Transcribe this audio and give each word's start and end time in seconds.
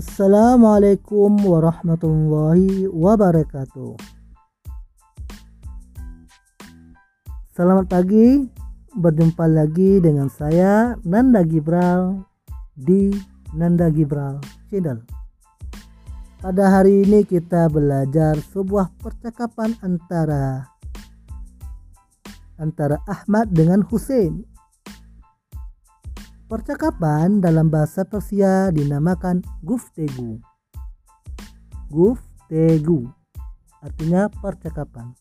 Assalamualaikum 0.00 1.44
warahmatullahi 1.44 2.88
wabarakatuh. 2.88 4.00
Selamat 7.52 7.84
pagi, 7.84 8.48
berjumpa 8.96 9.44
lagi 9.44 10.00
dengan 10.00 10.32
saya 10.32 10.96
Nanda 11.04 11.44
Gibral 11.44 12.16
di 12.72 13.12
Nanda 13.52 13.92
Gibral 13.92 14.40
Channel. 14.72 15.04
Pada 16.40 16.80
hari 16.80 17.04
ini 17.04 17.20
kita 17.20 17.68
belajar 17.68 18.40
sebuah 18.40 18.96
percakapan 19.04 19.76
antara 19.84 20.64
antara 22.56 23.04
Ahmad 23.04 23.52
dengan 23.52 23.84
Hussein. 23.84 24.48
Percakapan 26.50 27.38
dalam 27.38 27.70
bahasa 27.70 28.02
Persia 28.02 28.74
dinamakan 28.74 29.38
guftegu. 29.62 30.42
Guftegu 31.86 33.06
artinya 33.78 34.26
percakapan. 34.26 35.14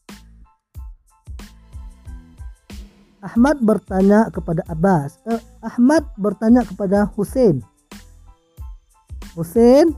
Ahmad 3.21 3.61
bertanya 3.61 4.34
kepada 4.34 4.65
Abbas. 4.65 5.21
Eh, 5.29 5.37
Ahmad 5.61 6.09
bertanya 6.17 6.65
kepada 6.65 7.05
Hussein. 7.13 7.61
Hussein, 9.37 9.93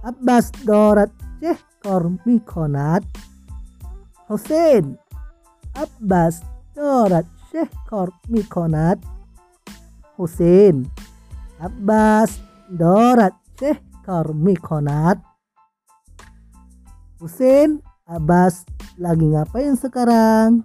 Abbas 0.00 0.48
dorat 0.64 1.12
ceh 1.44 1.60
kormi 1.84 2.40
konat. 2.48 3.04
Hussein, 4.32 4.96
Abbas 5.76 6.40
dorat 6.72 7.28
ceh 7.52 7.68
kormi 7.84 8.40
Husin 10.20 10.84
Abbas 11.56 12.44
Dorat 12.68 13.32
Syekh 13.56 13.80
Kormi 14.04 14.52
Konat 14.60 15.16
Husin 17.16 17.80
Abbas 18.04 18.68
lagi 19.00 19.24
ngapain 19.32 19.80
sekarang? 19.80 20.60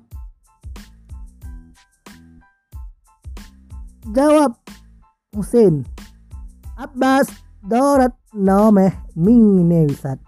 Jawab 4.12 4.60
Husin 5.32 5.88
Abbas 6.76 7.32
Dorat 7.64 8.12
Nomeh 8.36 8.92
Ming 9.16 9.64
wisat. 9.72 10.20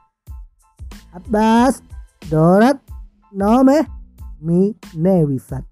Abbas 1.12 1.84
Dorat 2.32 2.80
Nomeh 3.36 3.84
Mi 4.40 4.72
wisat. 5.04 5.68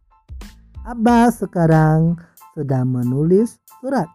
Abbas 0.84 1.40
sekarang 1.40 2.20
sedang 2.56 2.88
menulis 2.88 3.60
surat. 3.84 4.08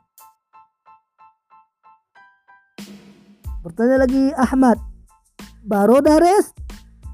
Bertanya 3.60 4.08
lagi 4.08 4.32
Ahmad. 4.32 4.80
Barodares 5.60 6.56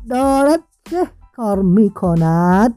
dorat 0.06 0.62
Syekh 0.86 1.10
Kormi 1.34 1.90
Konat. 1.90 2.70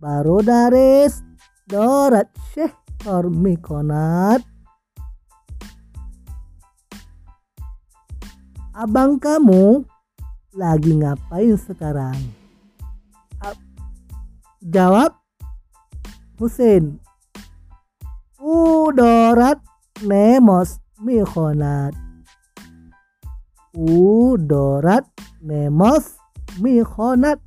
Barodares 0.00 1.20
dorat 1.68 2.32
Syekh 2.56 2.72
Kormi 3.04 3.60
Konat. 3.60 4.40
Abang 8.72 9.20
kamu 9.20 9.84
lagi 10.56 10.96
ngapain 10.96 11.60
sekarang? 11.60 12.16
Jawab 14.64 15.12
Husin 16.38 17.02
Udorat 18.38 19.58
Nemos 20.06 20.78
Mikhonat 21.02 21.98
Udorat 23.74 25.04
Nemos 25.42 26.14
Mikhonat 26.62 27.42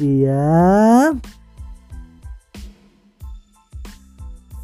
Dia 0.00 1.12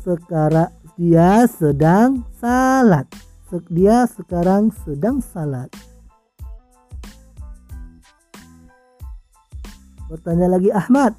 sekarang 0.01 0.73
dia 0.99 1.47
sedang 1.47 2.27
salat. 2.43 3.07
Dia 3.71 4.09
sekarang 4.09 4.75
sedang 4.83 5.23
salat. 5.23 5.71
Bertanya 10.09 10.49
lagi 10.49 10.73
Ahmad. 10.73 11.13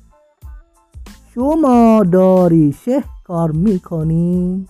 Shumo 1.29 2.01
dori 2.01 2.73
sheh 2.73 3.05
kar 3.21 3.53
mikoni. 3.53 4.65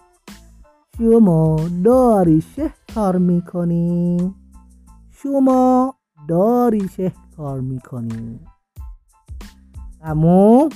Shumo 1.00 1.64
dori 1.80 2.44
sheh 2.44 2.68
kar 2.92 3.16
mikoni. 3.16 4.20
Shumo 5.16 5.96
dori 6.28 6.84
sheh 6.92 7.16
kar 7.32 7.64
mikoni. 7.64 8.44
Kamu 10.04 10.68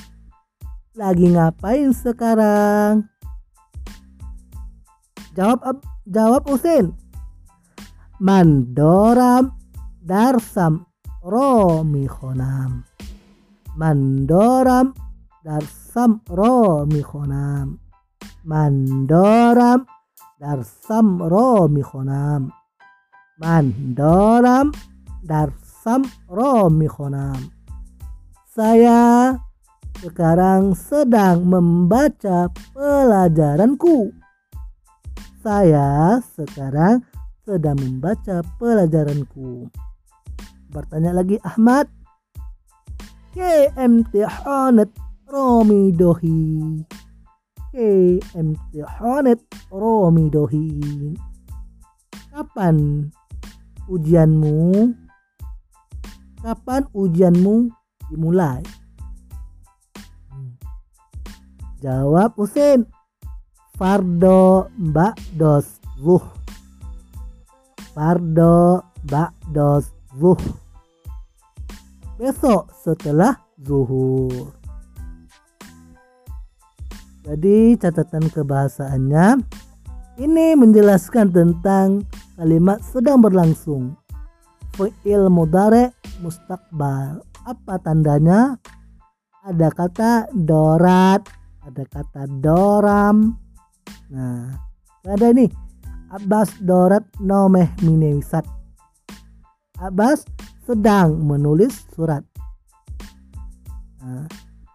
lagi 0.96 1.28
ngapain 1.36 1.92
sekarang? 1.92 3.12
Jawab 5.36 5.84
jawab 6.08 6.48
Usin. 6.48 6.96
Mandoram 8.24 9.52
darsam 10.00 10.88
romi 11.20 12.08
khonam 12.08 12.93
mandoram 13.78 14.94
darsam 15.44 16.22
ro 16.30 16.86
mikhonam 16.86 17.80
mandoram 18.46 19.86
darsam 20.40 21.18
ro 21.18 21.66
mikhonam 21.68 22.52
mandoram 23.42 24.70
darsam 25.24 26.06
ro 26.30 26.70
mikhonam 26.70 27.54
saya 28.54 29.34
sekarang 30.04 30.76
sedang 30.76 31.48
membaca 31.48 32.52
pelajaranku. 32.76 34.12
Saya 35.40 36.20
sekarang 36.36 37.02
sedang 37.48 37.80
membaca 37.80 38.46
pelajaranku. 38.60 39.72
Bertanya 40.70 41.18
lagi 41.18 41.40
Ahmad 41.42 41.88
Romi 45.34 45.90
dohi 45.90 46.86
ke 47.74 48.22
imtihanat 48.38 49.42
Romi 49.74 50.30
dohi 50.30 50.70
kapan 52.30 53.10
ujianmu? 53.90 54.94
Kapan 56.46 56.86
ujianmu 56.94 57.74
dimulai? 58.14 58.62
Jawab 61.82 62.38
Husin 62.38 62.86
Fardo 63.74 64.70
Mbak 64.78 65.18
Dos 65.42 65.82
Wuh 66.06 66.22
Fardo 67.98 68.86
Mbak 69.10 69.34
Dos 69.50 69.90
Wuh 70.22 70.63
besok 72.24 72.72
setelah 72.72 73.36
zuhur. 73.60 74.56
Jadi 77.28 77.76
catatan 77.76 78.32
kebahasaannya 78.32 79.44
ini 80.24 80.56
menjelaskan 80.56 81.36
tentang 81.36 82.08
kalimat 82.40 82.80
sedang 82.80 83.20
berlangsung. 83.20 84.00
Fi'il 84.80 85.28
mudare 85.28 85.92
mustakbal. 86.24 87.20
Apa 87.44 87.76
tandanya? 87.84 88.56
Ada 89.44 89.68
kata 89.76 90.12
dorat, 90.32 91.28
ada 91.60 91.84
kata 91.84 92.24
doram. 92.40 93.36
Nah, 94.08 94.48
ada 95.04 95.28
ini 95.28 95.52
Abbas 96.08 96.56
dorat 96.64 97.04
nomeh 97.20 97.68
minewisat. 97.84 98.48
Abbas 99.84 100.24
sedang 100.64 101.20
menulis 101.20 101.84
surat. 101.92 102.24
Nah, 104.04 104.28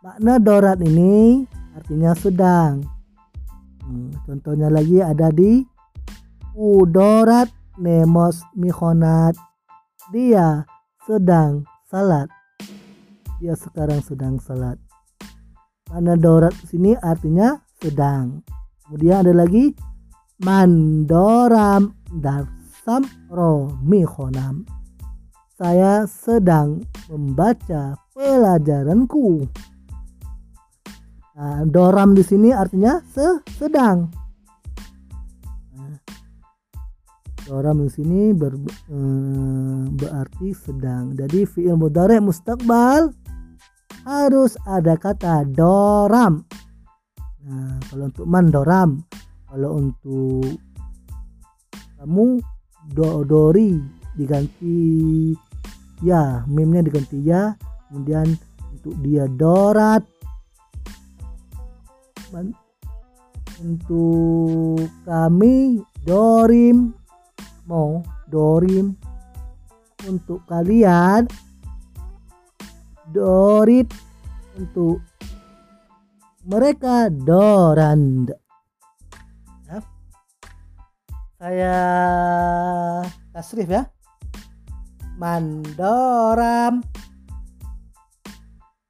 makna 0.05 0.37
dorat 0.41 0.79
ini 0.85 1.45
artinya 1.77 2.13
sedang. 2.13 2.85
Hmm, 3.85 4.13
contohnya 4.29 4.69
lagi 4.69 5.01
ada 5.01 5.33
di 5.33 5.65
udorat 6.53 7.49
nemos 7.81 8.45
mihonat. 8.53 9.37
Dia 10.13 10.65
sedang 11.05 11.65
salat. 11.89 12.29
Dia 13.41 13.57
sekarang 13.57 14.01
sedang 14.05 14.41
salat. 14.41 14.77
Makna 15.89 16.17
dorat 16.21 16.53
sini 16.69 16.93
artinya 17.01 17.57
sedang. 17.81 18.45
Kemudian 18.85 19.25
ada 19.25 19.33
lagi 19.33 19.73
mandoram 20.41 21.93
darsam 22.09 23.05
ro 23.29 23.73
mihonam 23.85 24.78
saya 25.59 26.07
sedang 26.07 26.87
membaca 27.11 27.99
pelajaranku. 28.15 29.43
Nah, 31.35 31.67
doram 31.67 32.15
di 32.15 32.23
sini 32.23 32.55
artinya 32.55 33.03
se 33.11 33.43
sedang. 33.59 34.07
Doram 37.49 37.81
di 37.81 37.91
sini 37.91 38.31
ber, 38.37 38.55
eh, 38.93 39.83
berarti 39.99 40.55
sedang. 40.55 41.17
Jadi 41.19 41.43
fi'il 41.49 41.75
mudhari 41.75 42.23
mustakbal 42.23 43.11
harus 44.07 44.55
ada 44.63 44.95
kata 44.95 45.43
doram. 45.49 46.45
Nah, 47.49 47.81
kalau 47.89 48.05
untuk 48.13 48.27
mandoram, 48.29 48.91
kalau 49.49 49.71
untuk 49.81 50.55
kamu 51.99 52.39
do 52.95 53.25
dori 53.25 53.81
diganti 54.15 54.77
ya, 56.05 56.43
mimnya 56.47 56.85
diganti 56.85 57.19
ya, 57.25 57.57
kemudian 57.89 58.37
untuk 58.73 58.95
dia 59.03 59.25
dorat. 59.27 60.03
Untuk 63.59 64.87
kami 65.03 65.83
dorim 66.07 66.95
mau 67.67 68.05
dorim 68.31 68.95
untuk 70.07 70.45
kalian 70.47 71.27
Dorit 73.09 73.89
untuk 74.53 75.01
mereka 76.45 77.09
Dorand. 77.09 78.29
Ya. 79.65 79.81
Saya 81.41 81.77
tasrif 83.33 83.69
ya. 83.69 83.89
Mandoram. 85.19 86.79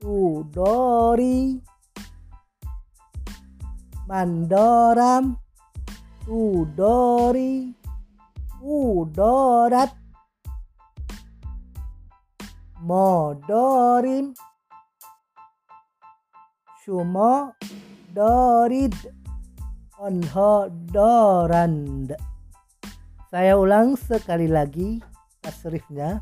Udori. 0.04 1.56
Mandoram. 4.04 5.40
Udori. 6.28 7.72
Udorat. 8.60 9.96
Modorim. 12.84 14.36
Shumo 16.84 17.56
dorid 18.12 18.96
onhodorand 20.00 21.08
saya 23.28 23.60
ulang 23.60 23.98
sekali 23.98 24.48
lagi 24.48 25.02
tasrifnya. 25.48 26.20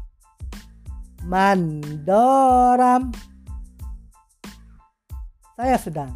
Mandoram. 1.26 3.11
Saya 5.58 5.75
sedang. 5.82 6.14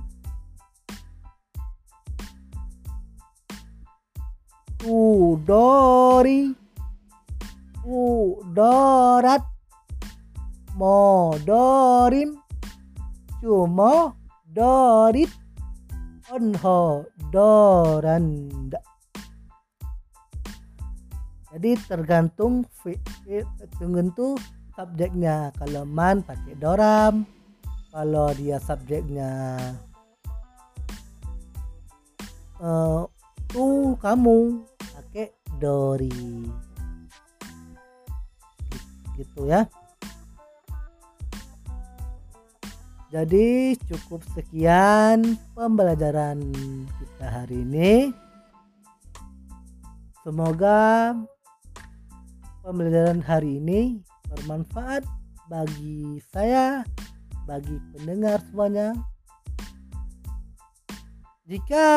Udori. 4.86 6.54
Udorat. 7.82 9.42
Modorim. 10.78 12.38
Cuma 13.42 14.14
dorit 14.46 15.32
onho 16.30 17.08
doranda 17.32 18.89
jadi 21.50 21.74
tergantung 21.90 22.62
tergantung 23.82 24.38
subjeknya. 24.78 25.50
Kalau 25.58 25.82
man 25.82 26.22
pakai 26.22 26.54
doram 26.54 27.26
kalau 27.90 28.30
dia 28.38 28.62
subjeknya 28.62 29.58
uh, 32.62 33.02
tuh 33.50 33.98
kamu 33.98 34.62
pakai 34.94 35.34
dori. 35.58 36.46
Gitu 39.18 39.40
ya. 39.50 39.66
Jadi 43.10 43.74
cukup 43.90 44.22
sekian 44.38 45.34
pembelajaran 45.58 46.38
kita 47.02 47.26
hari 47.26 47.66
ini. 47.66 48.14
Semoga 50.22 51.10
pembelajaran 52.60 53.24
hari 53.24 53.56
ini 53.56 54.04
bermanfaat 54.28 55.04
bagi 55.48 56.20
saya, 56.30 56.84
bagi 57.48 57.76
pendengar 57.96 58.44
semuanya. 58.52 58.94
Jika 61.48 61.88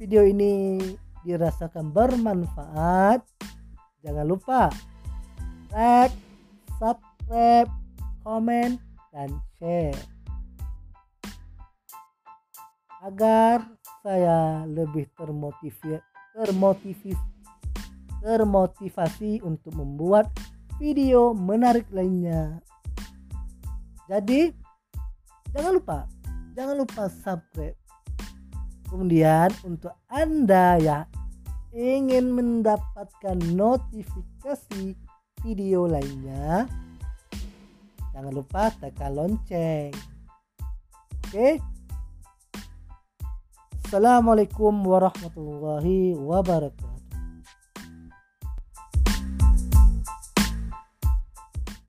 video 0.00 0.24
ini 0.24 0.80
dirasakan 1.26 1.92
bermanfaat, 1.92 3.20
jangan 4.00 4.24
lupa 4.24 4.72
like, 5.74 6.14
subscribe, 6.80 7.68
komen, 8.24 8.80
dan 9.10 9.28
share 9.58 9.98
agar 13.00 13.64
saya 14.04 14.64
lebih 14.68 15.08
termotivasi 15.16 16.04
termotivasi 16.36 17.39
termotivasi 18.20 19.40
untuk 19.44 19.74
membuat 19.76 20.28
video 20.80 21.36
menarik 21.36 21.84
lainnya. 21.92 22.60
Jadi 24.08 24.52
jangan 25.52 25.72
lupa 25.76 25.98
jangan 26.54 26.76
lupa 26.76 27.08
subscribe. 27.08 27.78
Kemudian 28.90 29.48
untuk 29.62 29.94
Anda 30.10 30.76
ya 30.82 30.98
ingin 31.70 32.34
mendapatkan 32.34 33.38
notifikasi 33.54 34.98
video 35.40 35.86
lainnya, 35.86 36.66
jangan 38.10 38.32
lupa 38.34 38.74
tekan 38.82 39.14
lonceng. 39.14 39.94
Oke? 41.30 41.62
Assalamualaikum 43.86 44.74
warahmatullahi 44.82 46.18
wabarakatuh. 46.18 46.89